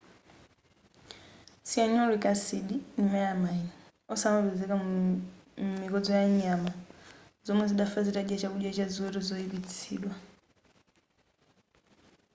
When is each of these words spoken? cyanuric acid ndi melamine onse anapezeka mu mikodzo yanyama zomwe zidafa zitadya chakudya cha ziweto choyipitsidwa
cyanuric 1.69 2.23
acid 2.33 2.67
ndi 2.95 3.05
melamine 3.11 3.71
onse 4.11 4.23
anapezeka 4.27 4.75
mu 4.83 4.89
mikodzo 5.81 6.09
yanyama 6.19 6.71
zomwe 7.45 7.63
zidafa 7.71 7.99
zitadya 8.07 8.41
chakudya 8.41 8.75
cha 8.77 8.85
ziweto 8.93 9.19
choyipitsidwa 9.27 10.13